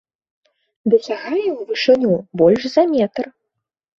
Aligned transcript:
Дасягае 0.93 1.49
ў 1.57 1.67
вышыню 1.71 2.13
больш 2.43 2.61
за 2.77 2.83
метр. 2.97 3.25